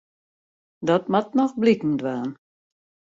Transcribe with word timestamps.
Dat 0.87 1.05
moat 1.11 1.29
noch 1.39 1.53
bliken 1.61 1.93
dwaan. 2.01 2.29